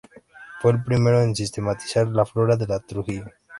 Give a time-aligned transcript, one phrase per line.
[0.59, 3.25] Fue el primero en sistematizar la flora de la Trujillo.